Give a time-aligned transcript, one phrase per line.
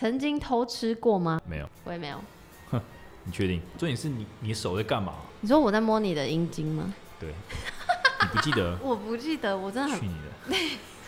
[0.00, 1.38] 曾经偷吃过吗？
[1.46, 2.18] 没有，我也没有。
[2.70, 2.80] 哼，
[3.22, 3.60] 你确定？
[3.76, 5.12] 重点是你，你手在干嘛？
[5.42, 6.94] 你说我在摸你的阴茎吗？
[7.20, 7.34] 对，
[8.22, 8.74] 你不记得？
[8.82, 10.00] 我不记得，我真的很。
[10.00, 10.56] 去你的！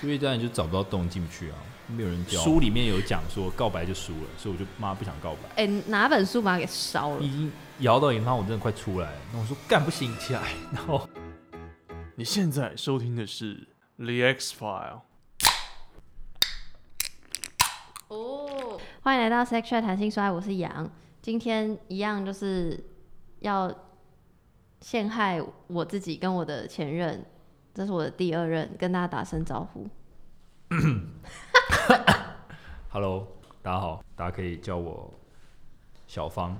[0.02, 2.38] 因为这样你就找不到洞进不去啊，没有人教。
[2.40, 5.48] 书里面有讲说告白就输了，所以我就妈不想告白。
[5.56, 7.20] 哎、欸，哪本书把它给烧了？
[7.22, 9.18] 已经摇到银行，我真的快出来了。
[9.32, 10.42] 那我说干不行，起来。
[10.70, 11.08] 然后
[12.14, 13.56] 你现在收听的是
[13.96, 14.96] 《The X File》。
[19.04, 20.88] 欢迎来到 Sex Chat 谈性说爱，我是杨。
[21.20, 22.78] 今天一样就是
[23.40, 23.68] 要
[24.80, 27.26] 陷害我自己跟我的前任，
[27.74, 29.88] 这是我的第二任，跟大家打声招呼。
[32.90, 33.26] Hello，
[33.60, 35.12] 大家好，大家可以叫我
[36.06, 36.56] 小芳。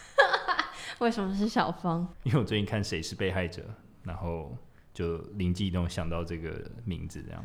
[1.00, 2.06] 为什么是小芳？
[2.24, 3.62] 因为我最近看《谁是被害者》，
[4.02, 4.54] 然后
[4.92, 7.42] 就灵机一动想到这个名字，这样。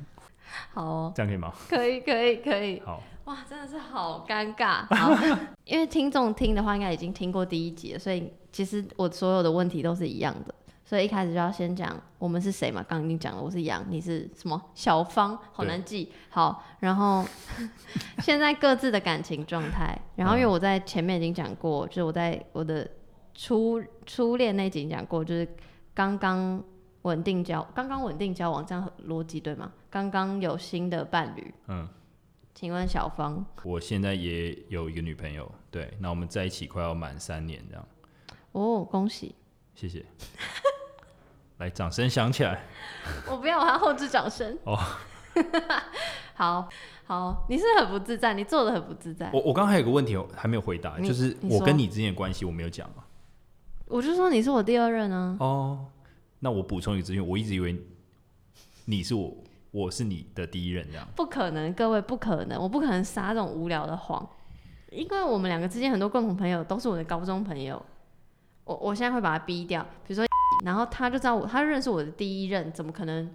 [0.74, 1.54] 好哦，这样可以吗？
[1.70, 2.82] 可以，可以，可以。
[2.82, 3.02] 好。
[3.28, 4.86] 哇，真的是好尴尬。
[5.66, 10.56] 因为听众听的话，应该已经听过第一集了，所以其实我所有的问题都是一样的。
[10.86, 14.62] 所以一开始就要先讲我们是谁嘛，刚刚已经讲了，我是杨，你是什么？
[14.74, 16.10] 小芳，好难记。
[16.30, 17.26] 好，然后
[18.24, 20.00] 现在各自的感情状态。
[20.16, 22.90] 然后因为我在前面已经讲过，就是我在我的
[23.34, 25.46] 初初恋那集已经讲过，就是
[25.94, 26.64] 刚刚
[27.02, 29.70] 稳定交，刚刚稳定交往，这样逻辑对吗？
[29.90, 31.54] 刚刚有新的伴侣。
[31.68, 31.86] 嗯。
[32.58, 37.88] 请问小芳，我现在也有一个女朋友，对，那我们在一起快要满三年这样。
[38.54, 39.36] 哦，恭喜！
[39.76, 40.04] 谢谢。
[41.60, 42.64] 来，掌声响起来。
[43.30, 44.58] 我不要，我要后置掌声。
[44.64, 44.76] 哦。
[46.34, 46.68] 好
[47.06, 49.30] 好，你是很不自在，你做的很不自在。
[49.32, 53.06] 我我刚刚还有个问题还没有回答，就是我跟你之间的关系我没有讲啊。
[53.86, 55.38] 我就说你是我第二任啊。
[55.40, 55.86] 哦，
[56.40, 57.80] 那我补充一个资讯，我一直以为
[58.86, 59.32] 你是我。
[59.72, 64.28] 我是你的第一任，这样不可能，各位不可能，我不可能撒这种无聊的谎，
[64.92, 67.82] 因为我们两个之间很多共同朋友都是我的高中朋友，
[68.64, 70.26] 我我现在会把他逼掉，比如说，
[70.66, 73.30] 然后他就知道我，他认识我的第一任，怎么可能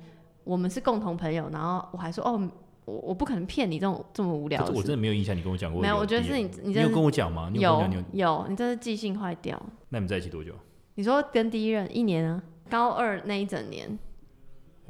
[0.45, 1.49] 我们是共同朋友？
[1.53, 2.51] 然后我还说哦，
[2.87, 7.51] 我我不可能骗你这种这么无聊的，我真的没有印象，你跟我讲过，没有，我觉得是你，你，你有跟我讲吗？
[7.55, 9.61] 有有，有，你真是记性坏掉。
[9.91, 10.53] 那你们在一起多久？
[10.95, 13.99] 你说跟第一任一年啊，高二那一整年。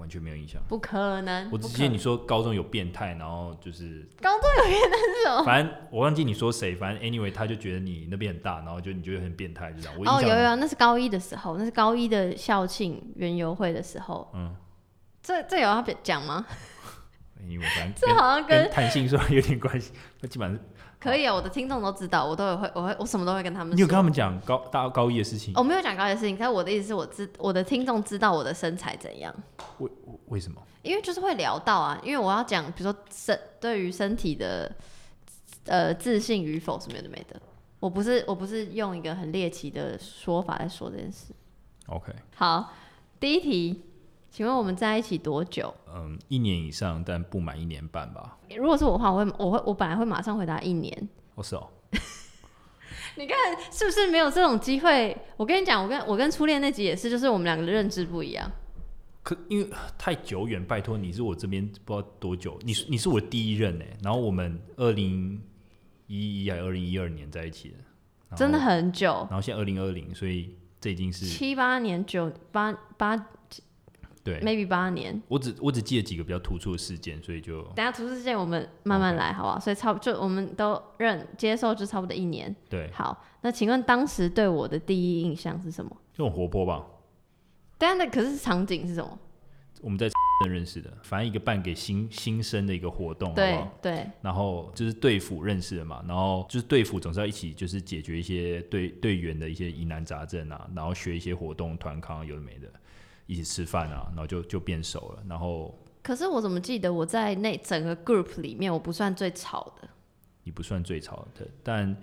[0.02, 1.48] 完全没有印象，不可能。
[1.52, 5.44] 我只记得你说高中有变态，然后就是高中有变态是什么？
[5.44, 9.96] 反正我忘记你说谁，反正 anyway 他就觉得你那边很大，然后就你觉得很变态，就这样。
[10.04, 14.28] 哦，有有，那是高一的时候，那是高一的校庆园游会的时候。
[14.34, 14.52] 嗯，
[15.22, 16.44] 这这有要讲吗？
[17.48, 20.58] 因为反正这好像跟弹性说 有点关系，那基本上。
[21.02, 23.74] 可以啊，我的听众都知道，我都有会，我会，我什么都会跟他们说。
[23.74, 25.52] 你有跟他们讲高大高一的事情？
[25.56, 29.34] 我没有讲高一的事情，但是我的意思是我知我的听众知道我的身材怎样。
[29.78, 29.90] 为
[30.26, 30.62] 为什么？
[30.82, 34.70] 因为就是会聊到啊，因为我要讲，比如说身对于身体的
[35.64, 37.42] 呃自信与否什么的没的，
[37.80, 41.34] 我不是我不是用一个很猎奇的说法来说这件事。
[41.86, 42.72] OK，好，
[43.18, 43.86] 第一题。
[44.32, 45.72] 请问我们在一起多久？
[45.94, 48.38] 嗯，一年以上，但不满一年半吧。
[48.56, 51.08] 如果是我的话，我会，我会，我本来会马上回答一年。
[51.34, 51.68] 哦，是哦。
[53.16, 53.36] 你看
[53.70, 55.14] 是不是没有这种机会？
[55.36, 58.50] 我跟你讲，我跟我跟初恋那集也是，就是我们两个的认知不一样。
[59.22, 65.42] 可因为太久远，拜托你是我这边不知道多久，你你是我第一任哎，然后我们二零
[66.06, 69.26] 一一还二零一二年在一起的，真的很久。
[69.28, 73.26] 然后现在二零二零，所以这已经是七八年，九八八。
[74.24, 75.20] 对，maybe 八年。
[75.28, 79.58] 我只我只记得几个比较突出的事件，所以就等下突出事件我们慢慢来，好不好？
[79.58, 82.54] 所以差不就我们都认接受，就差不多一年。
[82.68, 85.96] 对，好，那请问当时对我的第一印象是什么？
[86.12, 86.86] 就很活泼吧。
[87.78, 89.18] 但那可是场景是什么？
[89.80, 90.08] 我们在
[90.48, 93.58] 认识的，反正一个办给新新生的一个活动，对？
[93.80, 94.06] 对。
[94.20, 102.68] 然后就是队辅认识的嘛，然后就是队辅总是要一起就是解决一些队队员的一些疑难杂症啊，然后学一些活动团康有的没的。
[103.32, 105.22] 一起吃饭啊，然后就就变熟了。
[105.28, 109.88] 然后，可是我怎么记得我在那整个 group 里面，我不算最吵的。
[110.44, 111.96] 你不算最吵的，但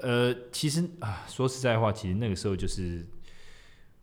[0.00, 3.06] 呃，其实啊，说实在话，其实那个时候就是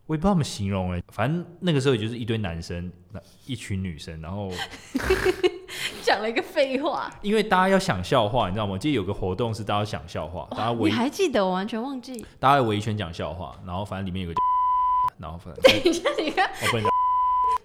[0.06, 2.92] 我也不知道怎么形容哎，反正那个时候也就是一堆男生，
[3.44, 4.52] 一群女生，然后
[6.02, 7.12] 讲了一个废话。
[7.22, 8.74] 因为大家要想笑话，你知道吗？
[8.74, 11.44] 我记得有个活动是大家想笑话，大家围，你还记得？
[11.44, 12.24] 我完全忘记。
[12.38, 14.34] 大家围一圈讲笑话，然后反正里面有个。
[15.18, 16.78] 然后， 等一下，你看，不，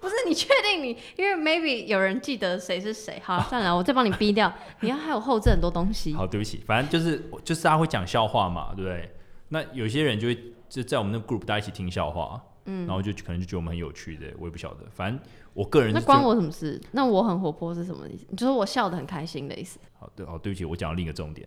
[0.00, 0.96] 不是你确定你？
[1.16, 3.20] 因为 maybe 有人记得谁是谁。
[3.24, 4.52] 好， 算了，我再帮你逼掉。
[4.80, 6.14] 你要还有后置很多东西。
[6.14, 9.14] 好，对不起，反正就是就是大家会讲笑话嘛，对不对？
[9.48, 10.38] 那有些人就会
[10.68, 15.20] 就在我们那 group 大家一起听笑话，嗯，然后就可能就觉得我们很有趣的，我也不晓得，反正
[15.52, 16.80] 我个人那关我什么事？
[16.92, 18.24] 那我很活泼是什么意思？
[18.34, 19.78] 就是我笑得很开心的意思。
[19.98, 21.46] 好的，好，对不起，我讲到另一个重点，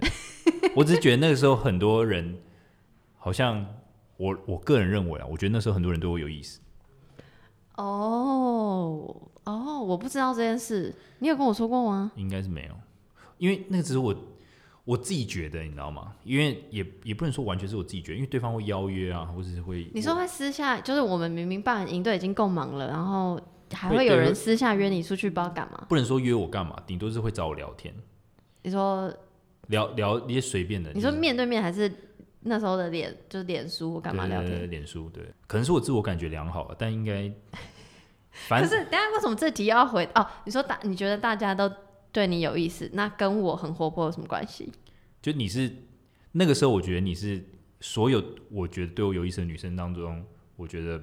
[0.75, 2.37] 我只是觉得那个时候很多人
[3.17, 3.65] 好像
[4.17, 6.59] 我我个人认为啊，我觉得那时候很多人对我有意思。
[7.75, 12.11] 哦哦，我不知道这件事，你有跟我说过吗？
[12.15, 12.73] 应该是没有，
[13.37, 14.15] 因为那个只是我
[14.85, 16.13] 我自己觉得，你知道吗？
[16.23, 23.37] 因为也也不能说完全是我自己觉得，因为对方会邀约啊，或者是会你说会私下，就是我们明明办营队已经够忙了，然后
[23.73, 25.85] 还会有人私下约你出去，不知道干嘛？
[25.89, 27.93] 不能说约我干嘛，顶多是会找我聊天。
[28.63, 29.13] 你说
[29.67, 31.91] 聊聊一些随便的，你说面对面还是
[32.45, 34.69] 那时候的脸，就是脸书干嘛聊天？
[34.69, 37.31] 脸书对，可能是我自我感觉良好，但应该。
[38.49, 40.27] 可是，等下为什么这题要回哦？
[40.43, 41.71] 你说大，你觉得大家都
[42.11, 44.69] 对你有意思，那跟我很活泼有什么关系？
[45.21, 45.73] 就你是
[46.33, 47.43] 那个时候，我觉得你是
[47.79, 48.21] 所有
[48.51, 50.25] 我觉得对我有意思的女生当中，
[50.57, 51.01] 我觉得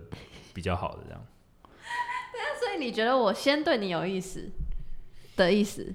[0.53, 1.27] 比较好的这样。
[1.65, 4.51] 对啊，所以你觉得我先对你有意思
[5.35, 5.93] 的意思？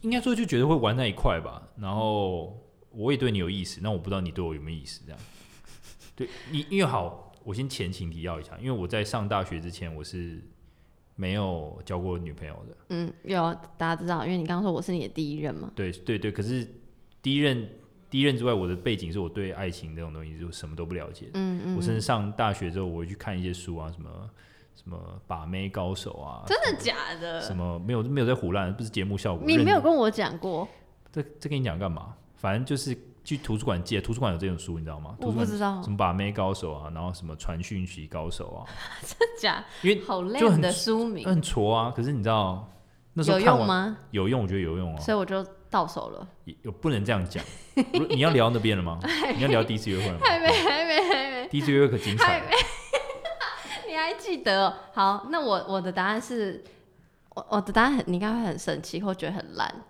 [0.00, 1.68] 应该说就觉得会玩在一块吧。
[1.76, 2.58] 然后
[2.90, 5.20] 我也对你有意思，那我不知道你对我有没有意思这样。
[6.14, 10.42] 对你，因为好，我先前情提要一下，因为我在上大学之前我是。
[11.20, 15.68] 没有交过女朋友的，嗯，有大家知道，因为你刚刚说我是你的第一任嘛。
[15.74, 16.64] 对对对，可是
[17.20, 17.68] 第一任
[18.08, 21.28] 第一任之外，我的背景是我对爱情这种东西就什么都不了解。
[21.34, 21.76] 嗯嗯。
[21.76, 24.30] 我甚至上大学之后，我会去看一些书啊，什么
[24.76, 26.44] 什么把妹高手啊。
[26.46, 27.40] 真的假的？
[27.40, 29.44] 什么没有没有在胡乱，不是节目效果。
[29.44, 30.68] 你没有跟我讲过。
[31.10, 32.14] 这这跟你讲干嘛？
[32.38, 32.96] 反正就是。
[33.24, 35.14] 去图书馆借，图书馆有这种书，你知道吗？
[35.20, 35.82] 我不知道。
[35.82, 38.64] 什么把妹高手啊，然后什么传讯息高手啊，
[39.04, 39.62] 真假？
[39.82, 41.92] 因为好累的书名，很挫啊。
[41.94, 42.66] 可是你知道
[43.12, 43.98] 那时候有用吗？
[44.12, 45.00] 有用，我觉得有用啊。
[45.02, 46.26] 所以我就到手了。
[46.62, 47.44] 有不能这样讲。
[48.08, 48.98] 你要聊那边了吗？
[49.36, 50.20] 你要聊第一次约会吗？
[50.22, 51.48] 还没，还没，还没。
[51.48, 52.42] 第一次约会可精彩。
[53.86, 54.74] 你还记得？
[54.94, 56.64] 好，那我我的答案是，
[57.34, 59.82] 我我的答案很，你应该会很生气或觉得很烂，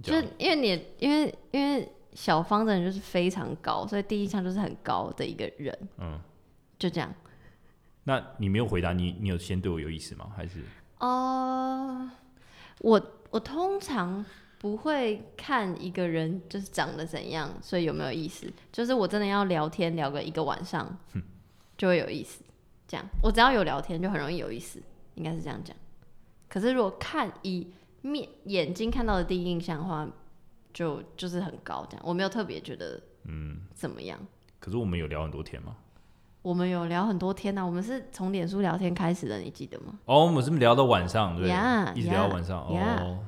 [0.00, 1.90] 就是因为你，因为因为。
[2.14, 5.74] 小方的人就是非常高，所以第一项就是很高的一个人。
[5.96, 6.20] 嗯，
[6.78, 7.10] 就这样。
[8.04, 10.30] 那你没有回答，你你有先对我有意思吗？
[10.36, 10.62] 还是？
[10.98, 12.10] 哦、uh，
[12.80, 14.22] 我我通常
[14.58, 18.52] 不会看一个人就是长得怎样，所以有没有意思？
[18.70, 20.94] 就是我真的要聊天聊个一个晚上，
[21.78, 22.44] 就会有意思。
[22.86, 24.82] 这样，我只要有聊天就很容易有意思，
[25.14, 25.74] 应该是这样讲。
[26.46, 27.66] 可是如果看以
[28.02, 30.08] 面眼睛看到的第一印象的话。
[30.74, 34.26] 就就是很高这样，我没有特别觉得嗯怎么样、嗯。
[34.58, 35.76] 可是我们有聊很多天吗？
[36.40, 39.98] 我们有聊很多天呢、啊，我们是从脸书聊天开始的，你记得吗？
[40.06, 42.58] 哦，我们是聊到晚上，对，yeah, 一直聊到晚上。
[42.70, 43.18] Yeah, 哦，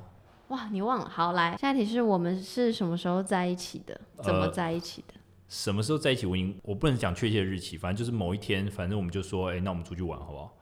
[0.48, 1.06] 哇，你忘了？
[1.06, 4.00] 好，来，下一题是我们是什么时候在一起的？
[4.22, 5.12] 怎么在一起的？
[5.12, 6.24] 呃、什么时候在一起？
[6.24, 10.56] 我已经我不能讲确切的日期，反正就是某一天，反正我们就说，哎、欸，那我们出去玩好不好？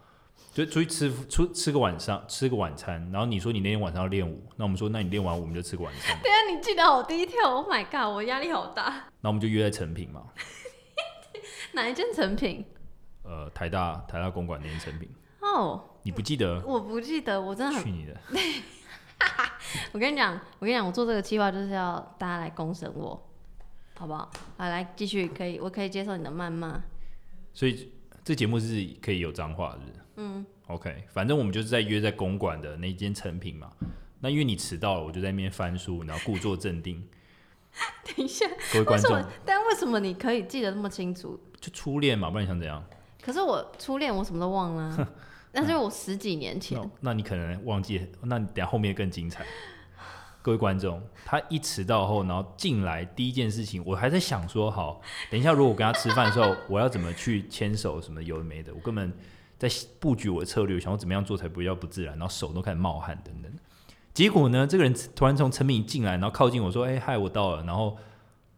[0.52, 3.10] 就出去吃出吃个晚上，吃个晚餐。
[3.12, 6.18] 然后你说你那天晚上要练舞，那我们说，那你练完舞我们就吃个晚餐。
[6.22, 9.04] 对啊，你记得好低调，Oh my god，我压力好大。
[9.20, 10.26] 那我们就约在成品嘛。
[11.72, 12.64] 哪一件成品？
[13.22, 15.08] 呃，台大台大公馆那件成品。
[15.40, 16.62] 哦、oh,，你不记得？
[16.66, 17.84] 我不记得，我真的很。
[17.84, 18.16] 去你的！
[19.92, 23.30] 我跟你讲，我跟你讲，我做这个计划就是要大家来公审我，
[23.94, 24.30] 好不好？
[24.58, 26.82] 好来，继续，可以，我可以接受你的谩骂。
[27.54, 27.92] 所以
[28.22, 29.80] 这节目是可以有脏话的。
[30.22, 33.72] 嗯，OK，反正我们就是在约在公馆的那间成品嘛。
[34.20, 37.02] 那因为你迟到了，我就在那边翻书，然后故作镇定。
[38.06, 41.40] 等一下，各位观众，但为什么你可以记得那么清楚？
[41.60, 42.84] 就初恋嘛，不然你想怎样？
[43.20, 45.08] 可是我初恋我什么都忘了、啊，
[45.50, 46.78] 那是我十几年前。
[46.80, 49.44] 那，那你可能忘记，那你等下后面更精彩。
[50.40, 55.00] 各位观众，他一迟到后，然后进来第一件事情，我还在想说，好，
[55.30, 59.12] 等一下如果我跟他吃饭的时候，我要怎么去牵手什么有的没的，我根本。
[59.62, 59.68] 在
[60.00, 63.52] 布局我的策略，想要怎么样做才比较不自然，然后手都开始冒汗等等。
[64.12, 67.96] 结果呢，这个人突然从陈敏进来，然后靠近我说：“哎、嗨，我到了。”然后，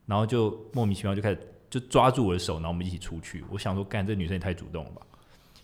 [0.07, 3.45] 然后就莫名其妙就开始就抓住我的手，然后我们一起出去。
[3.51, 5.03] 我想说，干，这女生也太主动了吧？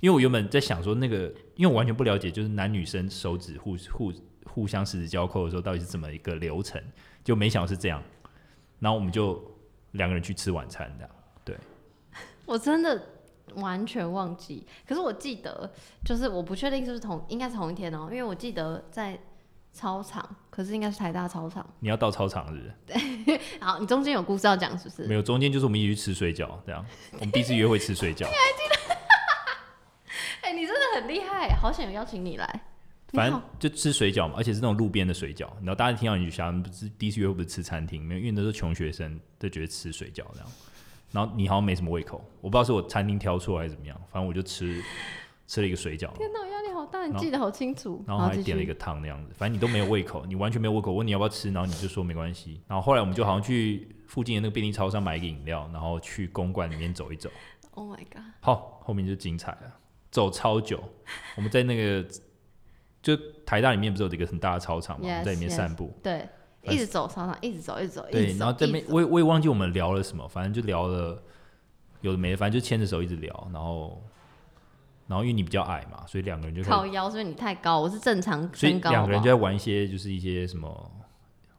[0.00, 4.12] 因为我原本在想说，那个因为我完全不了解，就是男女生手指互互
[4.44, 6.78] 互相十指交扣的时候，到底是怎么一个流程，
[7.24, 8.02] 就没想到是这样。
[8.78, 9.42] 然后我们就
[9.92, 11.10] 两个人去吃晚餐，这样。
[11.46, 11.56] 对，
[12.44, 13.02] 我真的。
[13.56, 15.72] 完全忘记，可是我记得，
[16.04, 19.18] 就是我不确定是不是同，应该是同一天哦、喔，因为我记得在
[19.72, 21.64] 操场，可是应该是台大操场。
[21.80, 22.74] 你要到操场是不是？
[23.24, 25.04] 对， 好，你中间有故事要讲是不是？
[25.04, 26.84] 没有，中间就是我们一起去吃水饺，这样。
[27.12, 28.20] 我们第一次约会吃水饺。
[28.20, 28.94] 你还记得？
[30.42, 32.62] 哎、欸，你真的很厉害，好想有邀请你来。
[33.12, 35.48] 反正就吃水饺嘛，而且是那种路边的水饺。
[35.58, 40.48] 然后大家听到你就想，不是第一次约会不是吃餐厅，没有，因为那时候穷学生都觉得吃水饺这样。
[41.12, 44.82] 然后你好像没什么胃口，我不知道是我餐厅挑错还是怎么样，反正我就吃
[45.46, 46.12] 吃了一个水饺。
[46.12, 48.04] 天哪，压力好大，你记得好清楚。
[48.06, 52.60] 然后还点了一个汤那样子，反正你都没有胃口，你完全没有胃口，问你要不要吃，然后你就说没关系。
[52.68, 57.28] 然后后来我们就好像去附近的那个便利超商买一个饮料，然后去公馆里面走一走。
[57.72, 58.22] Oh my god！
[58.40, 59.74] 好，后面就精彩了，
[60.10, 60.82] 走超久。
[61.36, 62.06] 我们在那个
[63.02, 65.86] 就台大里面不是有一个很大的操场嘛，yes, 在里面散步。
[65.86, 66.28] Yes, 对。
[66.62, 68.04] 一直走操场，一直走，一直走。
[68.10, 71.22] 对，然后这边我也我也忘记我们聊了什么，反正就聊了
[72.02, 73.48] 有的没的，反正就牵着手一直聊。
[73.52, 74.02] 然后，
[75.06, 78.90] 然后因为你比较矮嘛，所以两个人就靠腰，所以你太高，我是正常身高。
[78.90, 80.68] 所以两个人就在玩一些，就是一些什么，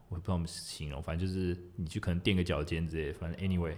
[0.10, 3.74] 我也不知道怎么形容，反正就是你去可能垫个脚尖之类，反正 anyway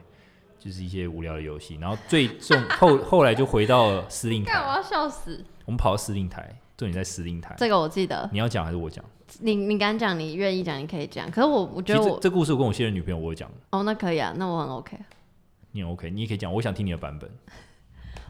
[0.59, 1.75] 就是一些无聊的游戏。
[1.75, 5.43] 然后最重后后来就回到司令台，我要笑死。
[5.65, 7.55] 我们跑到司令台，重点在司令台。
[7.57, 8.29] 这个我记得。
[8.31, 9.03] 你要讲还是我讲？
[9.39, 11.29] 你你敢讲，你愿意讲，你可以讲。
[11.31, 13.49] 可是我我觉得我这，故事我跟我现任女朋友我会讲。
[13.71, 14.97] 哦，那可以啊，那我很 OK。
[15.71, 16.53] 你很 OK，你也可以讲。
[16.53, 17.29] 我想听你的版本。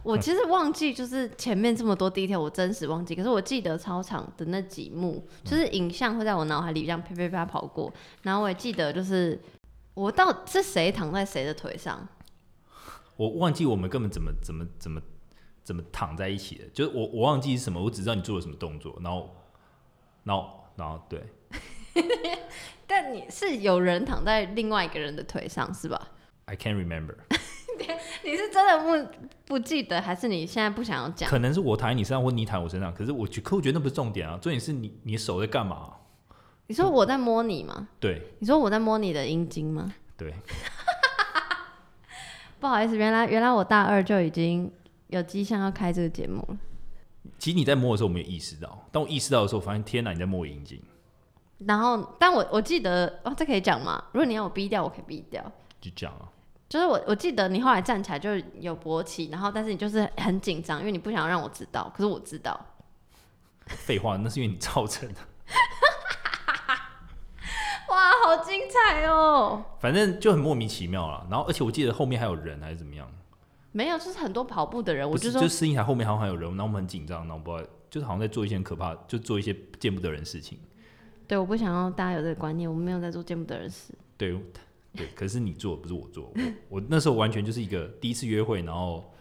[0.02, 3.16] 我其实忘记，就是前面这么多 detail，我真实忘记。
[3.16, 7.94] 可是我记得操场的那几幕，就是影像会在我脑海里这样啪啪啪跑过。
[8.22, 9.42] 然后我也记得，就是
[9.94, 12.06] 我到底是谁躺在谁的腿上。
[13.16, 15.02] 我忘记我们根本怎么怎么怎么
[15.63, 19.36] 怎么躺在一起的，就是我我忘记是什么，我只知道你做了什么动作，然后
[20.24, 20.60] 然后。
[20.75, 21.24] 然后对，
[22.88, 26.10] 但你是有人躺在另外一个人的腿上是吧
[26.46, 27.13] ？I can't remember。
[28.24, 29.12] 你是真的不
[29.46, 31.29] 不记得，还是你现在不想要讲？
[31.29, 32.91] 可能是我躺在你身上，或你躺我身上。
[32.91, 35.93] 可是我觉，可我觉得那不是重点啊，重点是你你手在干嘛？
[36.65, 37.88] 你说我在摸你吗？
[38.00, 38.20] 对。
[38.39, 39.93] 你说我在摸你的阴茎吗？
[40.17, 40.34] 对。
[42.60, 44.74] 不好意思，原来原来我大二就已经
[45.13, 46.58] 有迹象要开这个节目了。
[47.38, 48.86] 其实你在摸的时候，我没有意识到。
[48.91, 50.82] 当我意识到的时候，我发现天哪，你在摸我阴茎。
[51.60, 54.03] 然后，但我我记得，哦，这可以讲吗？
[54.12, 55.43] 如果你要我逼掉，我可以逼掉。
[55.79, 56.27] 就讲啊。
[56.67, 61.91] 就是我我记得你后来站起来就有勃起，然后但是你就是很紧张，因为你不想让我知道。
[61.96, 62.60] 可是我知道。
[63.67, 65.20] 废话，那是因为你造成的。
[67.89, 69.63] 哇，好精彩哦！
[69.79, 71.27] 反正就很莫名其妙了。
[71.29, 73.08] 然后，而且我记得后面还有人，还是怎么样？
[73.74, 80.60] 没有，就是很多跑步的人，我就说，就司令台后面好像还有人，然后我们很紧张，然后不知道，就是好像在做一些很可怕，就做一些见不得人的事情。
[81.27, 83.94] 对，我不想要大家有这个观念，我们没有在做见不得人的事。
[84.15, 84.39] 对，
[84.96, 89.12] 对，可是你做，不是我做，我我那时候完全就是一个第一次约会，然后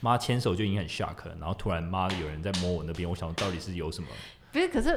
[0.00, 4.08] 妈牵手就已经很 shock 了，然后突然妈有人在摸我那边，我想到底是有什么？
[4.52, 4.90] 不是，可是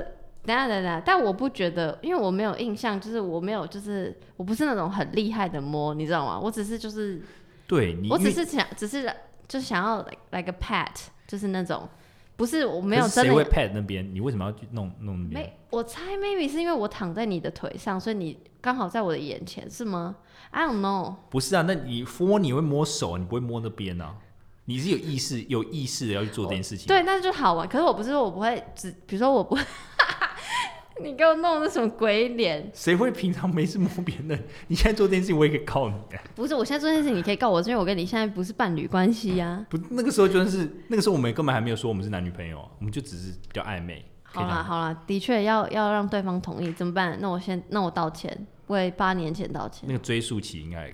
[0.45, 6.37] 等下等下，但我不觉得，因为我没有印象，就是我没有，就是我不是那种很厉害的摸，你知道吗？
[6.37, 7.21] 我只是就是。
[7.67, 9.03] 对你，我只是想，只是
[9.47, 11.87] 就是想要 like like a pet，就是那种，
[12.37, 13.29] 不是我没有真的。
[13.29, 14.09] 谁会 pet 那边？
[14.15, 15.43] 你为什么要去弄弄那边？
[15.43, 20.15] 没，我猜 maybe 是因为我躺在你的腿上，所以你刚好在我的眼前，是吗
[20.51, 21.15] ？I don't know。
[21.29, 24.15] 不是啊，那你摸你会摸手，你不会摸那边啊？
[24.65, 26.87] 你是有意识有意识的要去做这件事情。
[26.87, 27.67] 对，那就好玩。
[27.67, 29.57] 可是我不是说我不会，只比如说我不。
[31.03, 32.69] 你给我弄的什么鬼脸？
[32.73, 34.43] 谁会平常没事摸别人？
[34.67, 35.95] 你现在做这件事情，我也可以告你。
[36.35, 39.65] 不是，我现在做这件事情，你可以告我，是因为我跟你现在不是伴侣关系呀、啊。
[39.69, 44.03] 不，那个时候就是那个时候，我们根本还没有说我们是男女朋友，我们就只是比较暧昧。
[44.23, 47.17] 好啦好啦，的确要要让对方同意，怎么办？
[47.21, 49.85] 那我先，那我道歉，为八年前道歉。
[49.87, 50.93] 那个追溯期应该。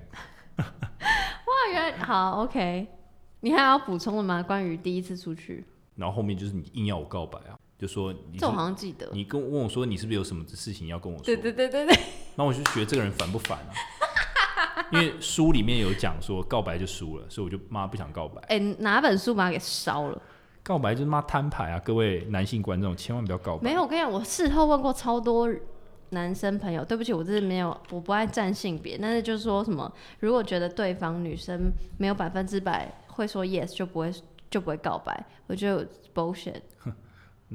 [0.57, 2.87] 哇，原来好 OK。
[3.41, 4.41] 你还要补充的吗？
[4.41, 5.65] 关于第一次出去？
[5.95, 7.57] 然后后面就是你硬要我告白啊。
[7.83, 9.09] 就说你，这我好像记得。
[9.11, 11.25] 你跟问我说，你是不是有什么事情要跟我说？
[11.25, 11.99] 对对对对对。
[12.35, 13.71] 那我就觉得这个人烦不烦啊？
[14.93, 18.41] 因为书里面有讲说告白就输了，所以我就妈不想告白。
[18.43, 20.21] 哎、欸，哪本书把它给烧了？
[20.63, 21.79] 告白就是妈摊牌啊！
[21.83, 23.63] 各位男性观众千万不要告白。
[23.63, 25.53] 没有，我跟你讲，我事后问过超多
[26.11, 26.85] 男生朋友。
[26.85, 34.13] 对不起，我这是没有，我不爱占性别，但是就是说什么，如果觉得对方女生没有百分之百会说 yes，就不会
[34.49, 35.25] 就不会告白。
[35.47, 35.85] 我觉得
[36.15, 36.61] bullshit。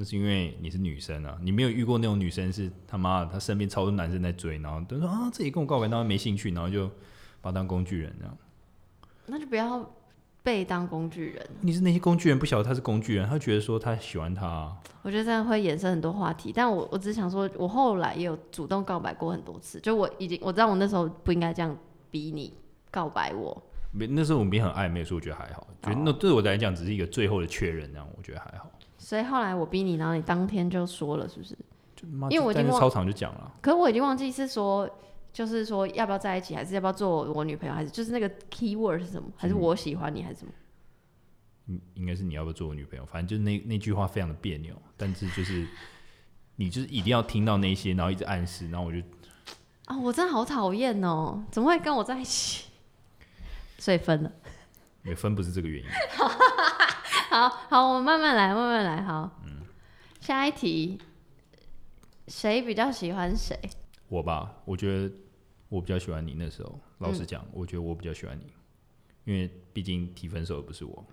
[0.00, 6.86] 那是因为你是女生啊，你没有遇过那种女生是他妈，她身边超多男生在追，然后都说啊，自己跟我告白，然后没兴趣，然后就
[7.40, 8.38] 把他当工具人这样。
[9.26, 9.84] 那就不要
[10.40, 11.44] 被当工具人。
[11.62, 14.76] 你是那些工具人不晓得他是工具人，他觉得说他喜欢他啊。
[15.02, 21.76] 我觉得这样会衍生很多话题，但我我只想说，我后来也有主动告白过很多次，就我已经我知道我那时候不应该这样
[22.08, 22.54] 逼你
[22.92, 23.60] 告白我。
[23.90, 28.70] 没，那时候我们也很暧昧，所以我觉得还好，觉得那对我来讲只是一个最后的确认，这样我觉得还好。
[29.08, 31.56] 所以后来我逼你，然后你当天就说了，是不是？
[32.28, 33.54] 因为我已经操场就讲了。
[33.62, 34.86] 可是我已经忘记是说，
[35.32, 39.26] 就是说要不要在一起，还是要不要做我女朋友，还是就是那个 key word 是什么？
[39.34, 40.52] 还是我喜欢你，还是什么？
[41.68, 43.06] 嗯，应该是你要不要做我女朋友？
[43.06, 45.66] 反正就是那那句话非常的别扭，但是就是
[46.56, 48.98] 你就是一定要听到那些，然后一直暗示，然后我就
[49.86, 51.42] 啊、哦，我真的好讨厌哦！
[51.50, 52.68] 怎么会跟我在一起？
[53.78, 54.30] 所以分了。
[55.04, 55.88] 也分不是这个原因。
[57.30, 59.02] 好好，我们慢慢来，慢慢来。
[59.02, 59.60] 好，嗯，
[60.20, 60.98] 下一题，
[62.26, 63.54] 谁比较喜欢谁？
[64.08, 65.14] 我吧，我觉得
[65.68, 66.34] 我比较喜欢你。
[66.34, 68.50] 那时候，老实讲，嗯，我觉得我比较喜欢你，
[69.24, 71.04] 因为毕竟提分手的不是我。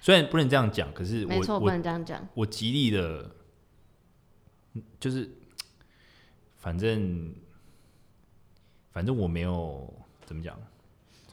[0.00, 2.24] 虽然不能这样讲，可是我没错，不能这样讲。
[2.34, 3.28] 我极力的，
[5.00, 5.28] 就是
[6.58, 7.34] 反正
[8.92, 9.92] 反正我没有
[10.24, 10.56] 怎么讲。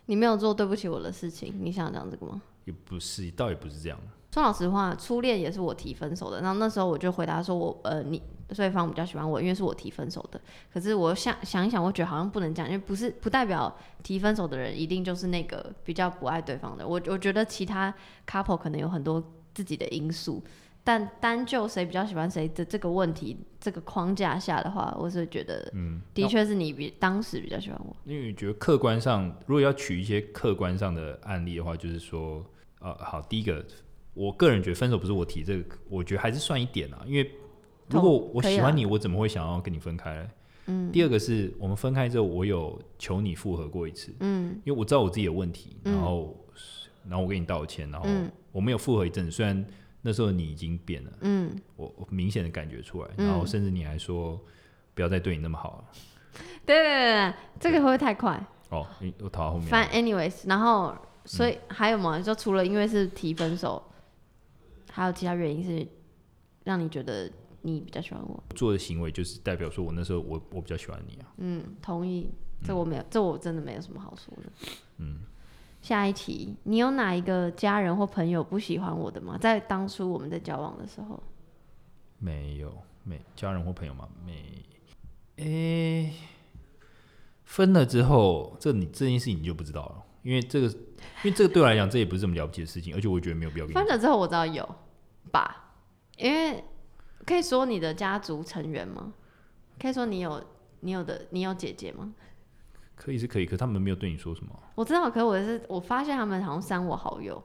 [0.08, 2.42] 你没有做对不起我的事情，你想讲这个吗？
[2.70, 4.00] 也不是，倒也不是这样。
[4.32, 6.42] 说老实话，初恋也是我提分手的。
[6.42, 10.40] 然后那时候我就回答说我，我呃，你对方比较喜欢我，因为是我提分手的。
[10.72, 16.88] 可是我想想一想，我觉得好像不能讲，因为不是不代表提分手的人一定就是那个比较不爱对方的。
[16.88, 17.92] 我我觉得其他
[18.28, 19.24] couple 可能有很多
[19.54, 20.44] 自己的因素。
[20.82, 27.96] 但单就谁比较喜欢谁的这个问题，这个框架下的话，我是觉得，嗯，的确是你比当时比较喜欢我。
[28.06, 32.44] 因为觉得客观上，如果要取一些客观上的案例的话，就是说，
[32.80, 33.66] 呃，好，第一个，
[34.14, 37.02] 我个人觉得分手不是我提这个，我觉得还是算一点啊。
[37.06, 37.32] 因为
[37.90, 40.30] 如果我喜欢你，我怎么会想要跟你分开呢？
[40.66, 40.92] 嗯。
[40.92, 46.36] 第二个是我们分开之后，我有求你复合过一次，嗯，因为我知道我自己有问题，然后，
[47.08, 48.08] 然后我跟你道歉，然后
[48.52, 49.66] 我没有复合一阵子，虽然。
[50.02, 54.40] 那时候你已经变了，嗯，我我明显的感觉出来，嗯，然后甚至你还说
[54.94, 55.84] 不要再对你那么好了。
[56.66, 58.42] 对对对对，这个会不会太快？
[58.70, 59.68] 哦，你我逃到后面。
[59.68, 60.96] 反正 anyways，然后
[61.30, 62.20] 所以还有吗？
[62.20, 63.82] 就除了因为是提分手，
[64.92, 65.88] 还有其他原因是
[66.64, 67.32] 让你觉得
[67.62, 68.44] 你比较喜欢我？
[68.56, 71.34] 做的行为就是代表说我那时候我我比较喜欢你啊。
[71.38, 72.32] 嗯，同意。
[72.62, 74.52] 这我没有，这我真的没有什么好说的。
[74.98, 75.22] 嗯。
[75.82, 79.38] 下一题，你有哪一个家人或朋友不喜欢我的吗？
[79.40, 81.24] 在当初我们在交往的时候，
[82.18, 82.74] 没有，
[83.06, 84.10] 没家人或朋友吗？
[84.26, 84.34] 没。
[85.38, 86.14] 诶、欸，
[87.46, 93.68] 分了之后，这你这件事情你就不知道了，因为这个，因为这个对我来讲，这也不是什么了不起的事情，而且我觉得没有必要。
[93.70, 94.64] 分了之后我知道有
[95.32, 95.74] 吧，
[96.18, 96.64] 因为
[97.26, 99.12] 可以说你的家族成员吗？
[99.82, 100.44] 可以说你有
[100.82, 102.14] 你有的你有姐姐吗？
[102.96, 104.54] 可以是可以，可他们没有对你说什么。
[104.76, 107.44] 我知道，可是我是我发现他们好像删我好友。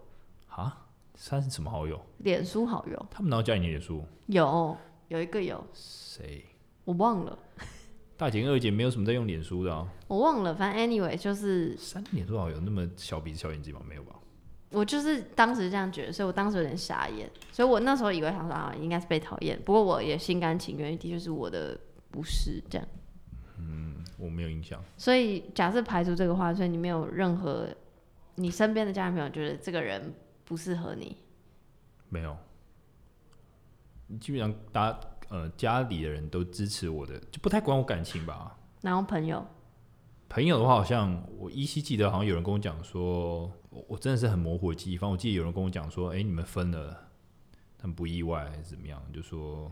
[0.49, 0.83] 啊？
[1.15, 1.99] 删什么好友？
[2.19, 3.07] 脸书好友。
[3.11, 4.05] 他们哪有加你脸书？
[4.27, 4.77] 有，
[5.09, 5.65] 有一个有。
[5.73, 6.45] 谁？
[6.85, 7.39] 我忘了。
[8.17, 9.89] 大姐跟二姐没有什么在用脸书的啊。
[10.09, 11.77] 我忘了，反正 anyway 就是。
[11.77, 13.81] 删脸书好有那么小鼻子小眼睛吗？
[13.89, 14.15] 没有吧？
[14.71, 21.79] 我就是当时这样觉得，所以我当时有点傻眼，所以我那时候以为他说啊应该是被讨厌，不过我也心甘情愿，的确是我的
[22.11, 22.89] 不是这样。
[23.59, 23.93] 嗯。
[24.17, 27.69] 我没有印象，所以假设排除这个话，所以你没有任何
[28.37, 31.17] 你身边的家人朋友觉得这个人不适合你？
[32.09, 32.35] 没有，
[34.21, 38.57] 基本上大家呃家里的人都支持我的，就不太管我感情吧。
[38.83, 39.47] 然后朋友，
[40.29, 47.09] 朋友的话，好像我依稀记得，好像有人跟我讲说，我我真的是很模糊的记忆，反正我记得有人跟我讲说，哎、欸，你们分了，
[47.79, 49.03] 他们不意外还是怎么样？
[49.13, 49.71] 就说，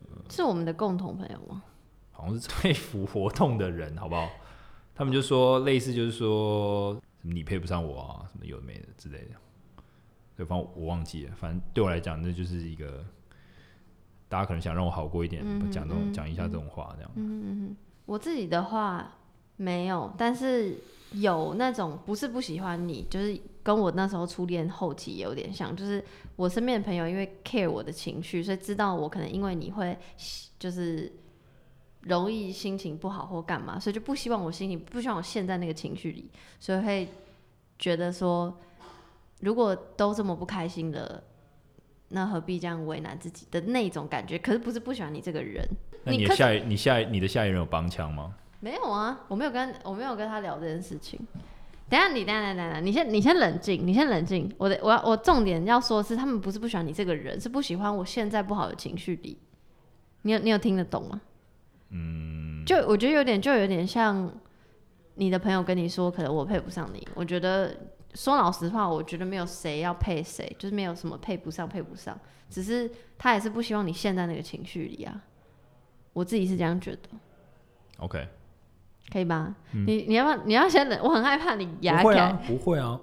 [0.00, 1.62] 呃、是我们的共同朋友吗？
[2.10, 4.28] 好像是配服活动的人，好不好？
[4.94, 9.34] 他们就说类似，就是说什么你配不上我啊，什么有的没的之类的。
[10.36, 13.04] 对方我忘记了，反正对我来讲，那就是一个
[14.34, 17.10] 大家可能想让我好过一点，讲这种讲一下这种话，这样。
[17.14, 17.76] 嗯嗯嗯。
[18.04, 19.16] 我自己的话
[19.56, 20.76] 没有，但是
[21.12, 29.96] 有那种不是不喜欢你，就是跟我那时候初恋后期有点像，就是我身边的朋友因为 care 我的情绪，所以知道我可能因为你会
[30.58, 31.12] 就是。
[32.06, 37.08] 容易心情不好或干嘛，所以就不希望我心情，不希望我陷在那个情绪里，所以会
[37.78, 38.54] 觉得说，
[39.40, 41.24] 如果都这么不开心的，
[42.14, 44.38] 那何必这样为难自己的那种感觉？
[44.38, 45.62] 可是不是不喜欢你这个人？
[46.04, 48.34] 那你的下一，你下一，你的下一任有帮腔吗？
[48.60, 51.20] 没有啊，我没有跟我没有跟他聊这件事情。
[51.88, 54.50] 等下你等下等下，你先你先冷静，你先冷静。
[54.56, 59.38] 我的我要我重点要说的是，他们不是不喜欢你这个人，是不喜欢我现在不好的情绪里。
[60.22, 61.20] 你有你有听得懂吗？
[61.90, 64.32] 嗯，就我觉得有点，就有点像
[65.16, 67.06] 你的朋友跟你说，可能我配不上你。
[67.14, 67.76] 我觉得
[68.14, 75.22] 说老实话，我觉得没有谁要配谁，就是没有什么配不上配不上，只是他也是不希望你陷在那个情绪里啊。
[76.12, 77.08] 我自己是这样觉得。
[77.98, 78.28] OK，
[79.12, 79.54] 可以吧？
[79.72, 82.02] 嗯、你你要不要你要先冷，我很害怕你压开。
[82.02, 83.00] 不会啊，不会啊，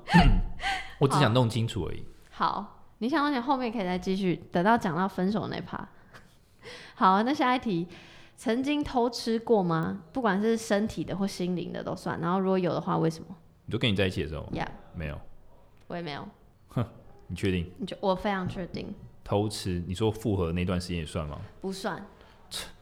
[1.00, 2.04] 我只想弄清楚而已。
[2.30, 5.90] 好，好，你想弄清后面可以再继续，等到讲到分手那趴。
[6.96, 7.88] 好，那下一题。
[8.38, 10.02] 曾经偷吃过吗？
[10.12, 12.20] 不管是身体的或心灵的都算。
[12.20, 13.36] 然后如果有的话，为什么？
[13.72, 15.18] 你都跟你在一起的时候？Yeah，没有。
[15.88, 16.28] 我也没有。
[16.68, 16.86] 哼，
[17.28, 17.72] 你确定？
[17.78, 18.94] 你就我非常确定。
[19.24, 19.82] 偷吃？
[19.88, 21.40] 你说复合那段时间也算吗？
[21.62, 22.06] 不算。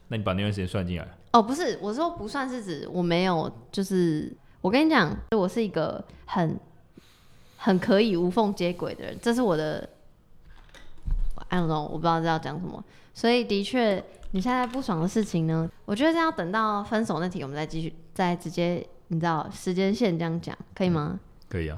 [0.07, 1.07] 那你把那段时间算进来？
[1.33, 6.59] 哦，不是，我说不算是指我没有，就是我跟你讲，我是一个很
[7.57, 9.87] 很可以无缝接轨的人，这是我的。
[11.49, 12.83] I don't know，我不知道这要讲什么。
[13.13, 21.19] 所以的确，你现在不爽的事情呢，我觉得这要等到分手那题，我们再继续，再直接，你知道时间线这样讲，可以吗？
[21.47, 21.77] 可以啊。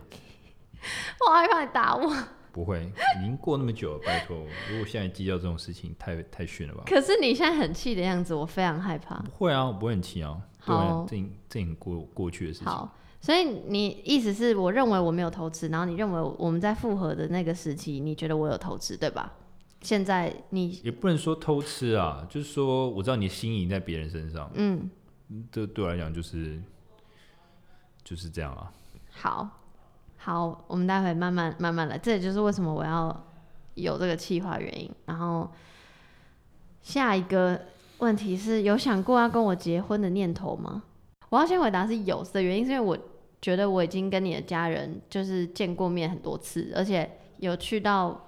[1.27, 2.09] 我害怕你打我。
[2.51, 4.37] 不会，已经过那么久了，拜托。
[4.69, 6.83] 如果现在计较这种事情，太太逊了吧？
[6.85, 9.15] 可是你现在很气的样子，我非常害怕。
[9.15, 10.37] 不会啊，我不会很气啊。
[10.59, 12.67] 好，这这很过过去的事情。
[12.67, 19.31] 好，所以你意思是我认为我没有偷吃，然后你认为我们在复合的那个时期，你觉得我有偷吃，对吧？
[19.81, 24.51] 现在你也不能说偷吃啊，就是说我知道你心已经在别人身上。
[24.55, 24.89] 嗯，
[25.51, 26.61] 这对我来讲就是
[28.03, 28.71] 就是这样啊。
[29.11, 29.49] 好。
[30.23, 33.25] 好，我们待会慢慢慢慢来，这也就是为什么我要
[33.73, 34.87] 有这个计划原因。
[35.07, 35.49] 然后
[36.83, 37.59] 下一个
[37.97, 40.83] 问题是有想过要跟我结婚的念头吗？
[41.29, 42.95] 我要先回答是有的原因，是因为我
[43.41, 48.27] 觉得我已经跟你的家人就是见过面很多次，而且有去到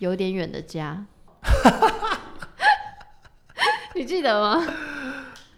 [0.00, 1.06] 有点远的家。
[3.96, 4.62] 你记得吗？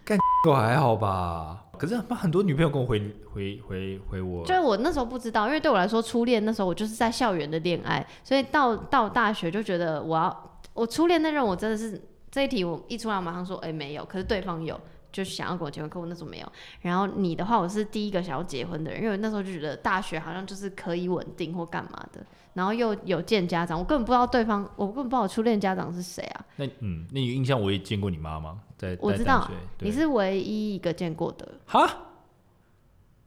[0.05, 1.64] 干都还好吧。
[1.85, 2.99] 可是很多女朋友跟我回
[3.33, 14.79] 回回回我，就是我那时候不知道，因为对我来说，初恋那时候我就是在校园的恋爱，所以到到大学就觉得我要我初恋那任我真的是这一题我一出来马上说哎、没有，可是对方有，
[15.15, 16.51] 就想要跟我结婚，可我那时候没有。
[16.81, 26.45] 然后你的话，我是第一个想要结婚的人，因为那时候就觉得大学好像就是可以稳定或干嘛的，然后又有见家长，我根本不知道对方，我根本不知道我初恋家长是谁啊。
[26.57, 28.59] 那嗯，那你印象我也见过你妈吗？
[28.99, 29.49] 我知道
[29.79, 31.89] 你是唯一一个见过的，哈，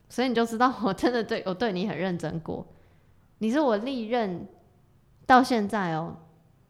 [0.09, 2.66] 所以你就知道我真的对我对你很认真过。
[3.38, 4.46] 你是我历任
[5.27, 6.14] 到现在哦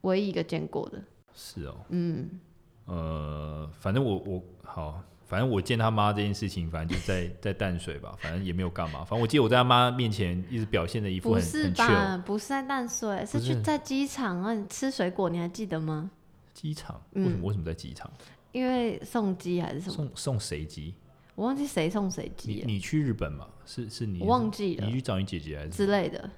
[0.03, 1.03] 唯一一个见过的。
[1.35, 2.41] 是哦，嗯，
[2.87, 9.01] 呃，反正我我好，反正我见他妈这件事情，反正就在 在淡水吧，反正也没有干嘛。
[9.01, 12.13] 反正我记得我在他妈面前一直表现的一副很不是吧？
[12.13, 16.11] 很不是在淡水，是去在机场啊，你吃水果，你还记得吗？
[16.55, 17.01] 机场？
[17.13, 17.47] 为什么？
[17.49, 18.11] 为什么在机场？
[18.53, 19.95] 因为送机还是什么？
[19.97, 20.95] 送送谁机？
[21.35, 22.65] 我忘记谁送谁机。
[22.67, 23.47] 你你去日本嘛？
[23.65, 24.21] 是是你？
[24.21, 24.87] 我忘记了。
[24.87, 26.31] 你去找你姐姐还是之类的？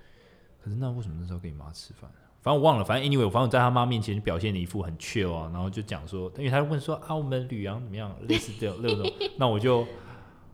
[0.62, 2.10] 可是那为什么那时候跟你妈吃饭？
[2.42, 2.84] 反正我忘了。
[2.84, 8.14] 反正 anyway，我反正我在他妈面前就表现了一副很 chill 啊，然后就讲说，因为他问说啊，我们吕阳怎么样？
[8.28, 9.86] 类似这种 那种，那我就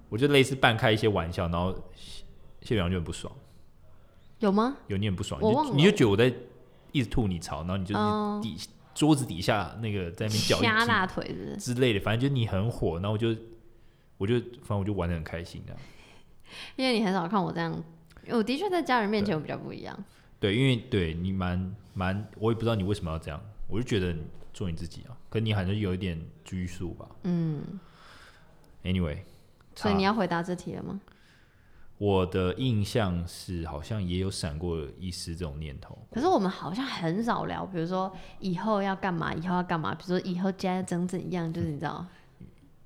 [0.08, 1.74] 我就类似半开一些玩笑，然后
[2.62, 3.32] 谢吕阳就很不爽。
[4.38, 4.76] 有吗？
[4.86, 5.74] 有，你很不爽，我忘了。
[5.74, 6.32] 你就觉得我在
[6.92, 7.94] 一直吐你槽，然后你就
[8.42, 8.56] 底。
[8.56, 13.28] Uh 桌子底下那个在那边叫大腿之类的，反正就你很火，然后我就
[14.16, 15.78] 我就反正我就玩的很开心这样。
[16.76, 17.78] 因为你很少看我这样，
[18.30, 19.94] 我的确在家人面前我比较不一样。
[20.38, 24.14] 对，因为对你蛮蛮，我也不知道你为什么要这样，我就觉得
[24.52, 27.08] 做你自己啊，可你好像有一点拘束吧。
[27.22, 27.80] 嗯。
[28.84, 29.18] Anyway，
[29.74, 31.00] 所以你要回答这题了吗？
[31.98, 35.98] 我的印象是，好像也有闪过一丝这种念头。
[36.12, 42.06] 可是我们好像很少聊，比如说以后要干嘛，以后要干嘛，比如说以后家长怎样，就是你知道。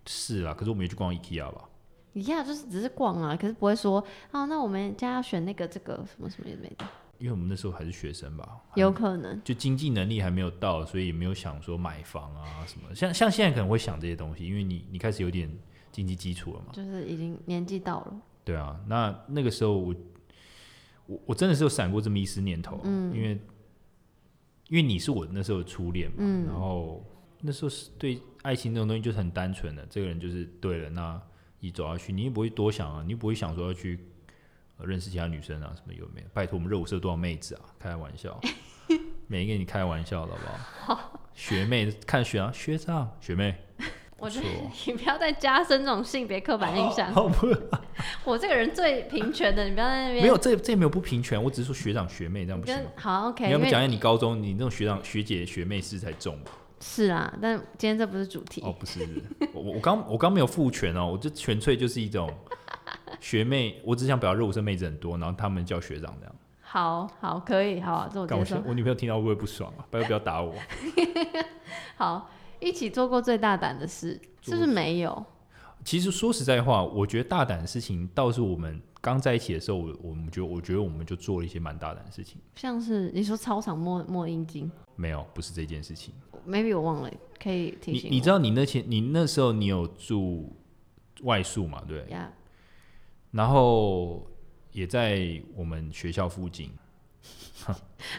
[0.06, 1.68] 是啊，可是我们也去逛 IKEA 吧
[2.14, 3.98] ？IKEA 就是只是逛啊，可是不会说，
[4.30, 6.86] 啊，那我们家要选那个这个什么什么也没的。
[7.20, 12.94] 因为我们那时候还是学生吧，有可能就经济能力还没有到，所以也没有想说买房啊什么。
[12.94, 15.48] 像像现在可能会想这些东西，因为你你开始有点
[15.92, 18.20] 经济基础了嘛，就是已经年纪到了。
[18.42, 19.94] 对啊，那那个时候我
[21.04, 23.38] 我我真的是有闪过这么一丝念头，嗯，因为
[24.68, 27.04] 因为你是我那时候的初恋嘛，嗯，然后
[27.42, 31.20] 那时候是对爱情这种东西就是很单纯的，这个人就是对了，那
[31.60, 34.00] 你走下去，你也不会多想啊，你也不会想说要去
[34.84, 36.26] 认识其他女生啊什么有没有？
[36.32, 38.40] 拜托我们热舞社多少妹子啊，开玩笑，
[39.26, 40.46] 没跟你开玩笑的好不
[40.92, 40.94] 好？
[40.94, 43.54] 好，学妹看学啊学长学妹。
[44.18, 44.46] 我觉得
[44.84, 47.10] 你不要再加深这种性别刻板印象。
[48.22, 50.22] 我这个人最平权的，你不要在那边。
[50.22, 52.76] 没有，这这也没有不平权，我只是说学长学妹这样不行。
[52.96, 53.46] 好，OK。
[53.46, 56.38] 你要不讲一下你高中你那种学长学姐学妹是才重？
[56.82, 58.60] 是啊，但今天这不是主题。
[58.60, 59.00] 哦，不是，
[59.54, 62.30] 我我刚我刚没有父权哦，我就纯粹就是一种
[63.20, 66.34] 学妹，我只想表达热舞社妹子很多，然后他们叫学长这样。
[66.60, 68.62] 好好，可以，好，啊这我接受。
[68.66, 69.86] 我女朋友听到会不会不爽啊？
[69.90, 70.54] 不要不要打我。
[71.96, 72.30] 好。
[72.62, 75.24] 一起做过最大胆的事，是不是没有？
[75.82, 82.38] 其实说实在话，我觉得大胆的事情倒是我们刚在一起的时候，我我们就我觉得我们就做了一些蛮大胆的事情。
[82.56, 86.12] 像是你说操场摸摸阴茎，没有，不是这件事情。
[86.46, 87.10] Maybe 我忘了，
[87.42, 88.16] 可以提醒你。
[88.16, 90.54] 你知道你那前你那时候你有住
[91.22, 91.82] 外宿嘛？
[91.88, 92.02] 对。
[92.02, 92.26] Yeah.
[93.30, 94.26] 然后
[94.72, 96.70] 也在我们学校附近。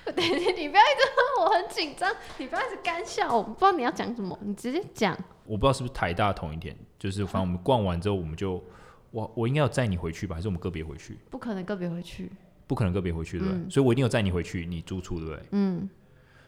[0.05, 5.17] 等等，你不要一直说我很紧张，你不要一直干笑，我不知道你要讲什么，你直接讲。
[5.45, 8.63] 我不知道是不是台大同一天，就是反正我们逛完之后，我们就
[9.09, 10.35] 我我应该要载你回去吧？
[10.35, 11.17] 还是我们个别回去？
[11.29, 12.31] 不可能个别回去。
[12.67, 13.57] 不可能个别回去，对不对？
[13.63, 15.43] 嗯、所以我一定有载你回去，你住处，对不对？
[15.51, 15.89] 嗯。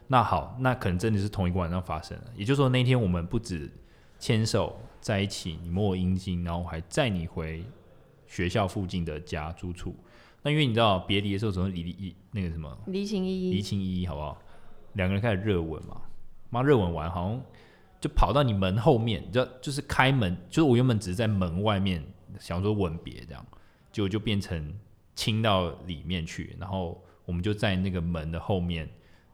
[0.07, 2.31] 那好，那可能真的是同一个晚上发生的。
[2.35, 3.69] 也就是说，那天我们不止
[4.19, 7.65] 牵手在一起，你摸我阴茎，然后我还载你回
[8.33, 9.95] 学校附近的家住处。
[10.41, 14.41] 那因为你知道别离的时候总是离离那个什么离情依依，离情依依，好不好？
[14.93, 16.01] 两个人开始热吻嘛，
[16.49, 17.41] 妈热吻完好像
[18.01, 22.03] 就跑到你门后面，你知道就是开门，就是我原本只是在门外面
[22.39, 23.45] 想说吻别这样，
[23.91, 24.73] 结果就变成
[25.15, 28.89] 亲到里面去，然后我们就在那个门的后面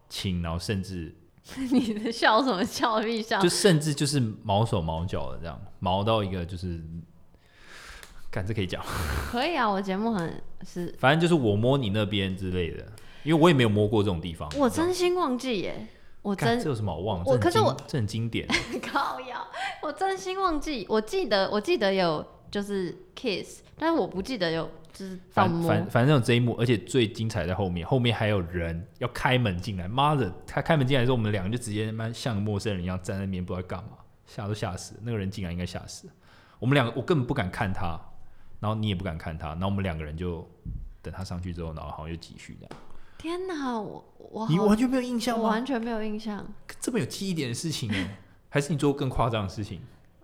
[0.09, 1.15] 亲，然后甚至
[1.71, 2.99] 你的笑什么笑？
[2.99, 6.83] 闭笑，就甚至就是毛手毛脚的这样，毛到一个就是。
[8.31, 8.83] 干，这可以讲，
[9.31, 12.85] 可以啊，我节目很是，反正就是我摸你那边之类的，
[13.23, 14.47] 因为我也没有摸过这种地方。
[14.55, 15.87] 我真心忘记耶，
[16.21, 17.23] 我真这有什么好忘？
[17.25, 18.47] 我可是我这很经典。
[18.83, 19.47] 靠腰，
[19.81, 34.99] 我真心忘记，我记得我记得有就是 kiss，但是我不记得有就是反反反正有这一幕，而且最精彩在后面，后面还有人要开门进来，妈的，他开门进来的时候，我们两个就直接妈像陌生人一样站在那边，不知道干嘛，吓都吓死。
[35.01, 36.07] 那个人进来应该吓死，
[36.59, 37.99] 我们两个我根本不敢看他。
[38.59, 40.47] 然后你也不敢看他，然后我们两个人就
[41.01, 42.75] 等他上去之后，然后好像又继续这样。
[43.17, 45.43] 天哪，我我你完全没有印象吗？
[45.43, 46.45] 我完全没有印象。
[46.79, 48.09] 这么有记忆点的事情呢？
[48.49, 49.81] 还是你做过更夸张的事情？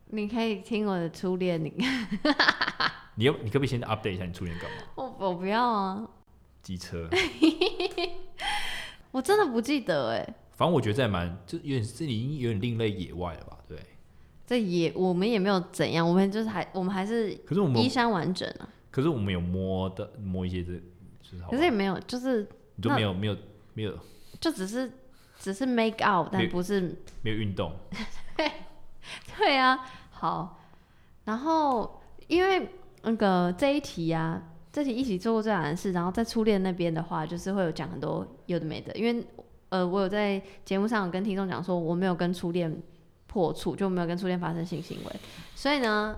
[0.08, 1.74] 你可以听我的初恋，你
[3.16, 4.78] 你要你可不可以先 update 一下你初恋干嘛？
[4.96, 6.08] 我我不要啊。
[6.62, 7.10] 机车。
[9.12, 10.36] 我真的不记得哎。
[10.52, 13.55] 反正我觉得这蛮就有点这已经有点另类野外了吧？
[14.48, 14.60] 对。
[14.60, 18.70] 这也我们也没有怎样，我们就是还我们还是可是我们衣衫完整啊。
[18.92, 20.74] 可是我们有摸的摸一些这，
[21.22, 21.50] 就是好。
[21.50, 23.36] 可是也没有，就是你就没有没有
[23.74, 23.98] 没有，
[24.40, 24.92] 就只是
[25.40, 27.74] 只是 make out，但不是没有运动。
[28.38, 28.52] 对
[29.36, 29.80] 对啊，
[30.12, 30.62] 好。
[31.26, 32.70] 然后因为
[33.02, 39.26] 那个这一题啊，这题一起做过最难的事，然后在初恋那边的话，就是会有讲很多有的没的，因为
[39.70, 42.72] 呃，我有在节目上有跟听众讲说，我没有跟初恋。
[43.36, 45.16] 破处就没有跟初恋发生性行为，
[45.56, 46.16] 所以呢，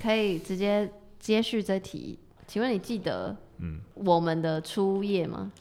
[0.00, 2.18] 可以直接接续这题。
[2.46, 5.52] 请问你记得嗯我们的初夜吗？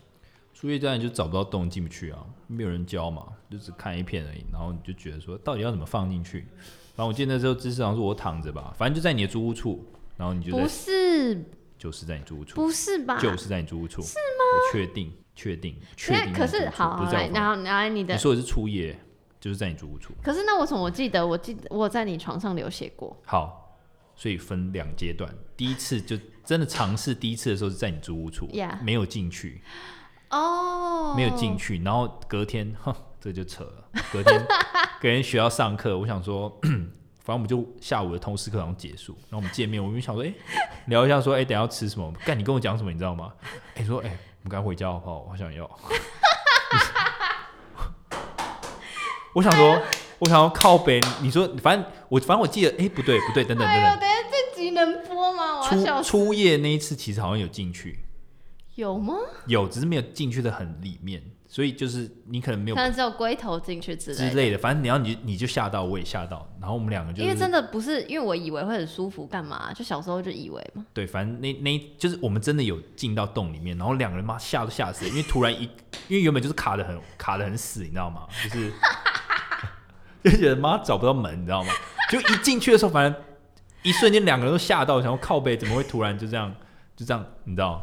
[0.54, 4.46] 初夜当然就找不到洞进不去啊，没有人教嘛，就只看一片而已。
[4.54, 6.48] 然后你就觉得说，到底要怎么放进去？
[6.96, 11.44] 然后我记得那时候姿势好像是我躺着吧，反正就在你的租屋处，然后你就不是，
[11.78, 13.20] 就是在你租屋处，不是吧？
[13.20, 14.44] 就是在你租屋处，是吗？
[14.56, 16.32] 我确定，确定，确定。
[16.32, 18.98] 可是好，好来，然后来你的，你说的是初夜。
[19.42, 20.14] 就是在你租屋处。
[20.24, 23.18] 可是那我什么我记得，我记得我在你床上流血过。
[23.26, 23.78] 好，
[24.16, 25.30] 所以分两阶段。
[25.58, 28.82] 第一次就真的尝试，第一次的时候是在你租屋处，Yeah.
[28.82, 29.62] 没有进去。
[30.30, 31.16] 哦，oh.
[31.18, 31.82] 没有进去。
[31.84, 33.90] 然后隔天，哼，这就扯了。
[34.14, 34.48] 隔天，
[35.02, 36.50] 隔天学校上课，我想说，
[37.22, 40.36] 反正我们就下午的通识课堂结束，然后我们见面，我们就想说，哎、欸，
[40.86, 42.12] 聊一下，说，哎、欸，等下要吃什么？
[42.26, 42.92] 干，你跟我讲什么？
[42.92, 43.34] 你知道吗？
[43.76, 45.20] 哎、欸，说，哎、欸，我们赶快回家好不好？
[45.20, 45.70] 我好想要。
[49.34, 49.82] 我想说，
[50.20, 51.00] 我想要靠北。
[51.22, 53.84] 你说，反正我，反正我记得，哎、欸，不对，不对，等等等等。
[53.84, 55.62] 哎，等下这集能播吗？
[55.62, 58.00] 初初夜那一次，其实好像有进去。
[58.76, 59.15] 有吗？
[59.48, 62.76] 有，只是没有进去的很里面，所以就是你可能没有。
[62.76, 64.30] 可能只有龟头进去之类的。
[64.30, 67.22] 之类的，反正你要你你就吓到，我也吓到，然后我们两个就。
[67.22, 69.72] 因为真的不是，因为我以为会很舒服，干嘛？
[69.74, 70.86] 就小时候就以为嘛。
[70.94, 75.63] 对，反正那那就是我们真的有进到洞里面，然后两个人妈吓都吓死了，因为突然一，
[76.08, 78.26] 因为原本就是卡的很卡的很死，你知道吗？
[78.44, 78.72] 就是。
[80.24, 81.72] 就觉得妈找不到门，你知道吗？
[82.12, 83.22] 就一进去的时候，反正
[83.84, 86.54] 一瞬间两个人都吓到，想要靠背，怎么会突然就这样
[86.96, 87.26] 就这样？
[87.44, 87.82] 你知道？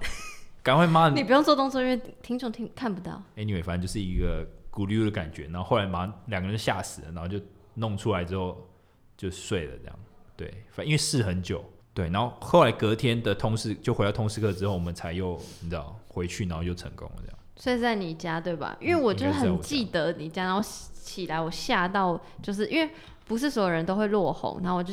[0.63, 1.09] 赶快妈！
[1.09, 3.23] 你不用做动作，因为听众听看不到。
[3.37, 5.45] Anyway，反正就是一个咕溜的感觉。
[5.45, 7.41] 然后后来马上两个人吓死了，然后就
[7.75, 8.69] 弄出来之后
[9.17, 9.99] 就睡了，这样。
[10.37, 12.11] 对，反正因为试很久，对。
[12.11, 17.38] 然后后来隔天的通识就回到通识课之后，我们才又你知道回去，然后又成功了这样。
[17.59, 18.75] 所以在你家对吧？
[18.81, 20.67] 因为我就很记得你家，然后。
[21.09, 22.91] 起来，我吓到，就是因为
[23.25, 24.93] 不是所有人都会落红，然后我就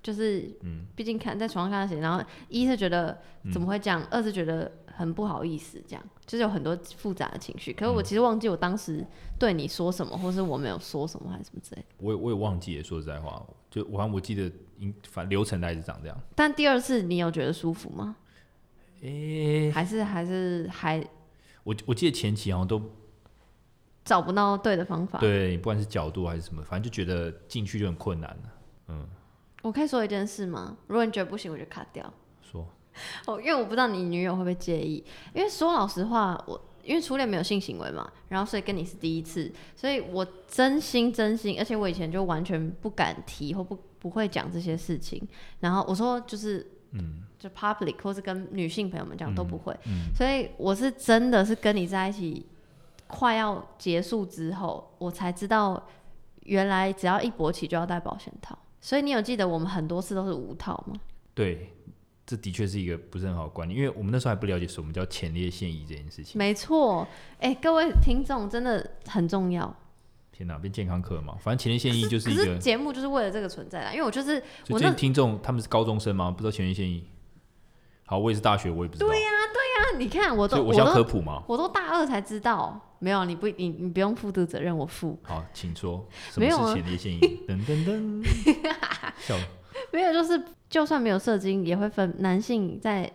[0.00, 3.18] 就是，嗯，毕竟看在床上看到血，然后一是觉得
[3.52, 7.72] 怎么会这样，嗯、二是觉得很不好意思，这样就是有很多复杂的情绪。
[7.72, 9.04] 可是我其实忘记我当时
[9.40, 11.88] 对你说什么，或是我没有说什么，还是什么之类的。
[11.98, 14.52] 我也我也忘记了，说实在话，就我我记得，
[15.08, 16.16] 反流程大概是长这样。
[16.36, 18.14] 但第二次你有觉得舒服吗？
[19.02, 21.04] 诶、欸，还是还是还，
[21.64, 22.80] 我我记得前期好像都。
[24.02, 28.52] 找不到对的方法，对，不管是角度还是什么，反正就觉得进去就很困难了。
[28.88, 29.06] 嗯，
[29.62, 30.76] 我可以说一件事吗？
[30.88, 32.12] 如果你觉得不行，我就卡掉。
[32.42, 32.66] 说，
[33.28, 35.04] 哦，因为我不知道你女友会不会介意。
[35.34, 45.22] 因为说老实话，我因为初恋没有性行为嘛，然后所以跟你是第一次，所以我真心真心，而且我以前就完全不敢提或不不会讲这些事情。
[45.60, 49.76] 然后我说就是，嗯，就 public 或是跟女性朋友们讲都不会。
[49.86, 52.46] 嗯，所以我是真的是跟你在一起
[53.06, 55.88] 快要结束之后，我才知道
[56.44, 58.58] 原来只要一勃起就要戴保险套。
[58.80, 60.94] 所以你有记得我们很多次都是无套吗？
[61.34, 61.74] 对。
[62.26, 66.38] 这的确是一个不是很好的观念，因为我们那时候还不了解什么叫前列腺移这件事情。
[66.38, 67.04] 没错，
[67.40, 69.74] 哎，各位听众真的很重要。
[70.40, 71.36] 天哪，变健康课嘛？
[71.38, 73.92] 反正前列腺液就是一个节目，就是为了这个存在的。
[73.92, 76.30] 因为我就是我那听众他们是高中生吗？
[76.30, 77.04] 不知道前列腺液。
[78.06, 79.08] 好，我也是大学，我也不知道。
[79.08, 82.80] 对呀、啊，对呀、啊，你看我都，我想科普嘛，我都大二才知道。
[83.00, 85.18] 没有，你不，你你不用负这个责任，我负。
[85.24, 86.08] 好，请说。
[86.32, 87.18] 什么是前列腺液？
[87.46, 88.26] 噔噔噔。
[89.20, 89.36] 笑。
[89.92, 93.12] 没有，就是就算没有射精，也会分男性在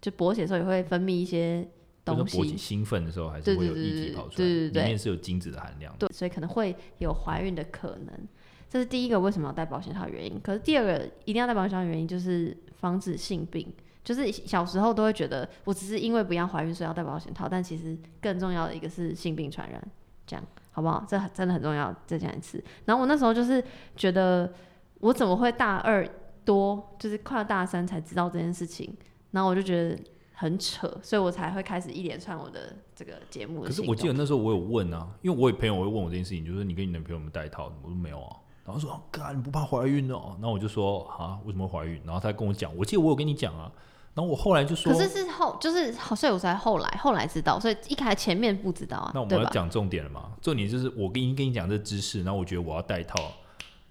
[0.00, 1.68] 就勃起的时候也会分泌一些
[2.14, 2.38] 东西。
[2.38, 5.94] 勃起兴奋的时候还是会有液体跑出来，里面是有精子的含量。
[5.98, 8.28] 对，所以可能会有怀孕的可能。
[8.70, 10.40] 这是第一个为什么要戴保险套的原因。
[10.40, 13.72] 可是第二个一定要戴保险套的原因就是防止性病。
[14.02, 19.82] 就是小时候都会觉得我只是因为不要怀孕所以要戴保险套，但其实更重要的一个是性病传染，
[20.26, 21.04] 这样好不好？
[21.08, 21.94] 这真的很重要。
[22.06, 22.62] 再讲一次。
[22.84, 23.62] 然后我那时候就是
[23.96, 24.52] 觉得。
[25.00, 26.08] 我怎么会大二
[26.42, 28.96] 多，就是快要大三才知道这件事情，
[29.32, 29.98] 然后我就觉得
[30.38, 33.62] 很扯，所以我才会开始一连串我的这个节目。
[33.62, 37.72] 可是我记得那时候我有问啊，因为我有朋友会问我这件事情，就是你跟你男朋友有没有戴套？
[37.82, 40.36] 我说没有啊，然后说哥你不怕怀孕哦？
[40.38, 41.98] 然后我就说啊为什么怀孕？
[42.04, 43.72] 然后他跟我讲，我记得我有跟你讲啊，
[44.12, 49.10] 然后我后来就说，可是是后就是所以我才后来后来知道，所以一开始前面不知道啊。
[49.14, 50.32] 那我们要讲重点了嘛？
[50.42, 53.18] 重点就是我跟你跟你讲这知识，然后我觉得我要戴套。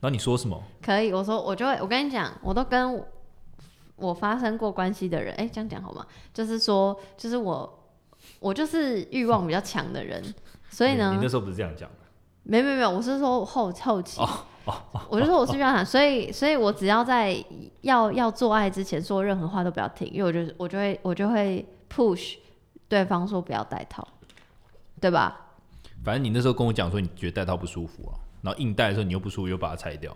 [0.01, 0.61] 然后你说什么？
[0.83, 3.03] 可以，我说我就会，我跟你讲，我都跟
[3.95, 6.05] 我发生过关系的人，哎，这样讲好吗？
[6.33, 7.87] 就是说，就是我，
[8.39, 10.23] 我就是欲望比较强的人，
[10.69, 11.97] 所以呢，你那时候不是这样讲的？
[12.43, 14.29] 没没没有，我是说后后期，哦
[14.65, 17.43] 哦哦、我就说我是欲望强，所以所以我只要在
[17.81, 22.35] 要要做爱之前说任何话都不要听，因为我就我就会我就会 push
[22.87, 24.07] 对方说不要戴套，
[25.01, 25.41] 对吧？
[26.03, 28.13] 反正你那时候跟我讲说你觉得戴套不舒服啊。
[28.41, 30.15] 然后硬戴的时候你又不舒服，又把它拆掉，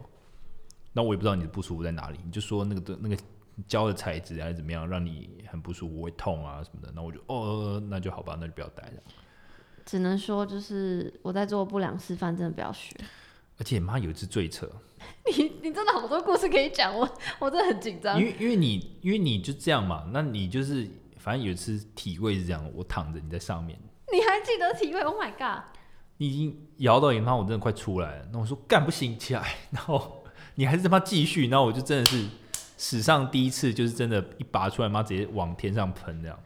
[0.93, 2.19] 那我也不知道你的不舒服在哪里。
[2.23, 3.17] 你就说那个的那个
[3.67, 6.91] 胶的材质还是怎么样，让你很不舒服，会痛啊什么的。
[6.95, 9.03] 那我就哦，那就好吧，那就不要戴了。
[9.85, 12.95] 只能说就是我在做不良示范，真的不要学。
[13.57, 14.69] 而且妈有一次最扯，
[15.35, 18.17] 你你真的好多故事可以讲，我我真的很紧张。
[18.19, 23.77] 因为因为你因为你就这样嘛，那你就是反正有一次体位是这样，我躺着你在上面，
[24.13, 25.63] 你还记得体位？Oh my god！
[26.17, 28.29] 你已经摇到一半，我真的快出来了。
[28.31, 30.23] 那我说干不行起来，然后
[30.55, 32.25] 你还是他妈继续，然后我就真的是
[32.81, 36.39] 史上第一次，就是真的，一拔出来妈直接往天上喷这样。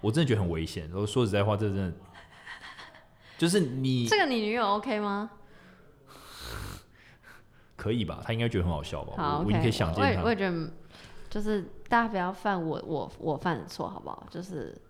[0.00, 0.88] 我真的觉得很危险。
[0.94, 1.92] 我说实在话，这真的
[3.36, 5.28] 就是你这个你女友 OK 吗？
[7.74, 8.22] 可以吧？
[8.24, 9.14] 他应该觉得很好笑吧？
[9.16, 10.02] 好，我你、可以想见他。
[10.02, 10.70] 我也我也觉得，
[11.28, 14.24] 就是大家不要犯我我我犯的错，好不好？
[14.30, 14.80] 就是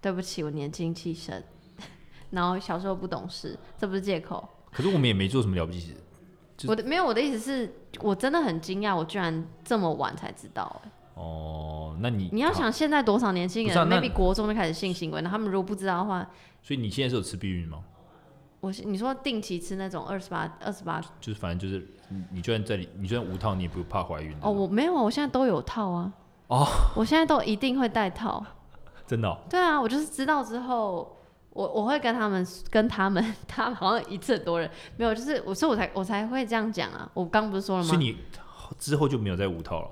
[0.00, 1.42] 对不起，我年轻气盛。
[2.30, 4.48] 然后小时候不懂事，这不是借口。
[4.70, 6.00] 可是我们也没做什么了不起的。
[6.68, 10.80] 我的没有，我的意思是我真的很惊讶，我居然这么晚才知道。
[11.14, 16.26] 哦，那你你要想现在多少年轻人，maybe 国中就开始性行为，那他们如果不知道的话，
[16.62, 17.80] 所以你现在是有吃避孕吗？
[18.60, 21.86] 我你说定期吃那种二十八二十八，就是反正就是
[22.30, 24.34] 你就算在里，你就算无套，你也不怕怀孕。
[24.40, 26.12] 哦，我没有啊，我现在都有套啊。
[26.46, 28.44] 哦，我现在都一定会带套。
[29.06, 29.38] 真的、哦？
[29.50, 31.16] 对啊，我就是知道之后。
[31.52, 37.10] 我我会跟他们跟他们， 他们好像一次很多人没有，就是我所以我才我才会这样讲啊。
[37.14, 37.88] 我刚不是说了吗？
[37.88, 38.16] 所以你
[38.78, 39.90] 之后就没有再无套了？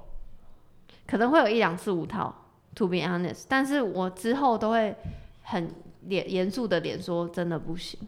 [1.06, 2.34] 可能会有一两次无套
[2.74, 3.44] ，to be honest。
[3.48, 4.96] 但是我之后都会
[5.42, 5.74] 很
[6.08, 7.98] 严严肃的脸说，真的不行。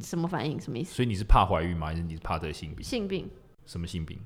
[0.00, 0.60] 什么反应？
[0.60, 0.94] 什么意思？
[0.94, 1.88] 所以你是怕怀孕吗？
[1.88, 2.82] 还是你是怕得性病？
[2.82, 3.30] 性病？
[3.66, 4.18] 什么性病？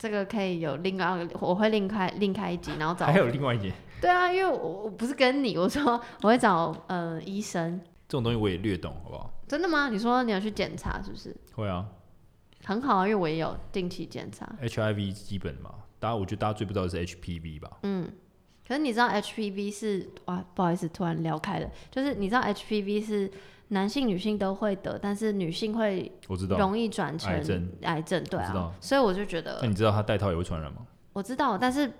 [0.00, 3.04] 这个可以有另外，我会另开另开一集，然后找。
[3.04, 3.70] 还有另外一集。
[4.00, 7.78] 对啊，因为我我不是跟你，我说我会找呃医生。
[8.08, 9.30] 这种东西我也略懂，好不好？
[9.46, 9.90] 真的吗？
[9.90, 11.36] 你说你要去检查是不是？
[11.54, 11.86] 会啊。
[12.64, 14.50] 很好啊，因为我也有定期检查。
[14.62, 17.70] HIV 基本嘛，大家我觉得大家最不知道的是 HPV 吧？
[17.82, 18.10] 嗯。
[18.66, 23.30] 可是你知道 HPV 是哇，不好意思，突然聊开了，就是你知道 HPV 是。
[23.72, 26.10] 男性、女性都会得，但是女性会
[26.58, 29.58] 容易转成癌症，癌症对啊，所以我就觉得。
[29.62, 30.86] 那你知道他戴套也会传染吗？
[31.12, 31.90] 我知道，但是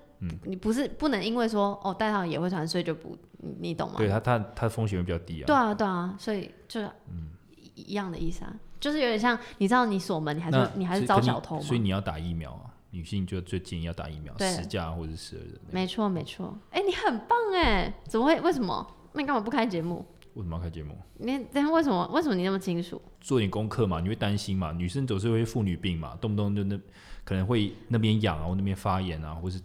[0.43, 3.17] 你不是不能因为说哦戴套也会传，所以就不
[3.59, 3.95] 你懂吗？
[3.97, 5.45] 对他他他风险会比较低啊。
[5.47, 7.31] 对啊对啊，所以就嗯
[7.73, 11.61] 一样的意思啊，就是有点像你知道你锁门，你还是你还是招小偷吗？
[11.61, 15.59] 所以你要打疫苗啊，女性就最建议要打疫苗，十价或者十二的。
[15.71, 18.85] 没错没错，哎你很棒哎，怎么会为什么？
[19.13, 20.05] 那你干嘛不开节目？
[20.33, 20.97] 为什么要开节目？
[21.17, 22.07] 你等下为什么？
[22.13, 23.01] 为什么你那么清楚？
[23.19, 24.71] 做点功课嘛，你会担心嘛？
[24.71, 26.79] 女生总是会妇女病嘛，动不动就那
[27.23, 29.59] 可能会那边痒啊，或那边发炎啊，或是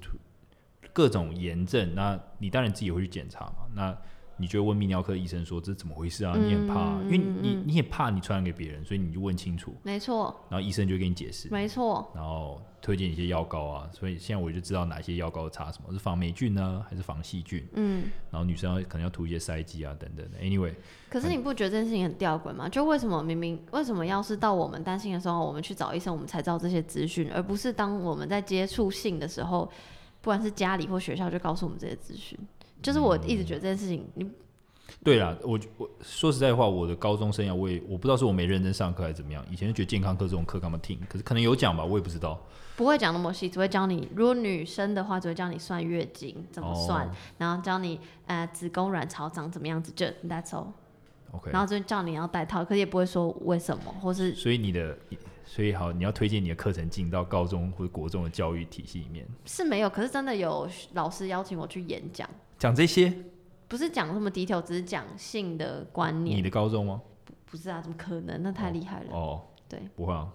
[0.92, 3.66] 各种炎症，那你当然自己会去检查嘛。
[3.74, 3.96] 那
[4.38, 6.34] 你就问泌尿科医生说，这怎么回事啊？
[6.36, 9.74] 嗯、你很怕，因为你你也怕你传染给别人，所以你就问清楚。
[9.82, 10.34] 没错。
[10.50, 11.48] 然后医生就给你解释。
[11.50, 12.06] 没错。
[12.14, 17.66] 然后推荐一些药膏啊，所以现在我就知道哪些药膏擦什么，是防霉菌呢，还是防细菌？
[17.74, 18.10] 嗯。
[18.30, 20.38] 然后女生要可能要涂一些塞剂啊，等等的。
[20.38, 20.74] Anyway。
[21.08, 22.68] 可是你不觉得这件事情很吊诡吗？
[22.68, 29.64] 就为什么明明为什么要是到我们担心的时候，我们去找医生，我们才知道这些资讯，而不是当我们在接触性的时候，
[30.20, 32.38] 不管是家里或学校就告诉我们这些资讯？
[32.82, 34.30] 就是我一直觉得这件事情，你。
[35.02, 39.44] 对啦，我我说实在话，我的高中生涯，我也我不知道是我没认真上课还是怎么样。
[39.50, 40.98] 以前就觉得健康课这种课干嘛听？
[41.08, 42.40] 可是可能有讲吧，我也不知道。
[42.76, 50.66] 不会讲那么细，只会教你，如果女生的话，只会教你算月经怎么算，哦、然后教你呃子宫卵巢长怎么样子，就 that's all。
[51.32, 51.50] OK。
[51.50, 54.34] 然后就叫你要戴套，可是也不会说为什么，或是。
[54.34, 54.96] 所以你的，
[55.44, 59.26] 所以好，你要推荐你的课程进到高中或者国中的教育体系里面。
[59.46, 62.28] 是没有，可是真的有老师邀请我去演讲，
[62.58, 63.12] 讲这些。
[63.68, 66.38] 不是讲那么 detail，只是讲性的观念。
[66.38, 67.02] 你的高中吗？
[67.24, 68.40] 不，不是啊，怎么可能？
[68.42, 69.10] 那太厉害了。
[69.10, 70.28] 哦，对，不会啊，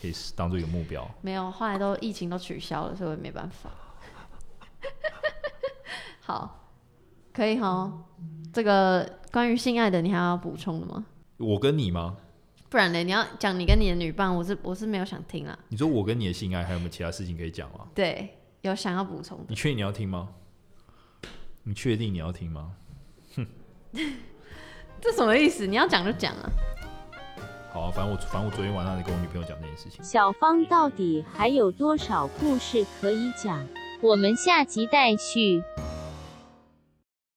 [0.00, 1.06] 可以当做一个目标。
[1.20, 3.70] 没有，后来都疫情都取消了，所以我也没办法。
[6.20, 6.70] 好，
[7.32, 8.04] 可以哈。
[8.54, 11.04] 这个关于性爱的，你还要补充的吗？
[11.36, 12.16] 我跟你吗？
[12.70, 13.04] 不然呢？
[13.04, 15.58] 你要讲你跟你的女伴，我是我是没有想听啊。
[15.68, 17.86] 你说我跟你的性爱还有没有其他事情可以讲吗？
[17.94, 19.44] 对，有想要补充的。
[19.48, 20.30] 你确定你要听吗？
[21.68, 22.72] 你确定你要听吗？
[23.36, 23.46] 哼，
[25.02, 25.66] 这什么意思？
[25.66, 26.50] 你要讲就讲啊。
[27.70, 30.02] 好啊，反正我反正我昨天晚上也跟我女朋友讲这件事情。
[30.02, 33.66] 小芳到底还有多少故事可以讲？
[34.00, 35.62] 我们下集待续。